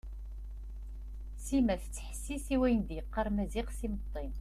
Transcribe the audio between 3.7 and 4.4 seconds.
s imeṭṭi.